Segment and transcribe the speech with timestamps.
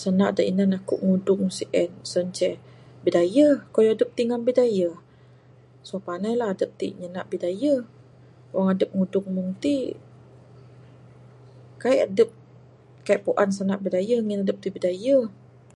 [0.00, 2.50] Sanda da inan aku ngudung sien, sien ce
[3.04, 3.56] Bidayuh.
[3.74, 4.96] Kayuh aduh ti ngan Bidayuh.
[5.88, 7.80] So pandailah adup ti nyanda Bidayuh.
[8.54, 9.76] Wang adup ngudung mung ti.
[11.82, 12.30] Kai adup
[13.06, 15.24] kai puan sanda Bidayuh, ngin adup ti Bidayuh!